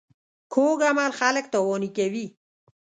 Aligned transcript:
کوږ 0.53 0.79
عمل 0.89 1.11
خلک 1.19 1.45
تاواني 1.53 1.89
کوي 1.97 2.25